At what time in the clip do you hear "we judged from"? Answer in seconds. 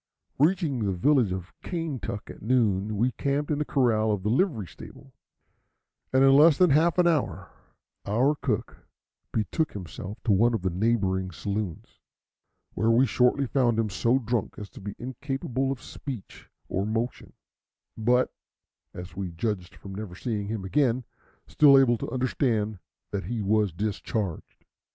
19.15-19.93